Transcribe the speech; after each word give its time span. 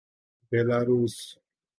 Belarus 0.49 1.35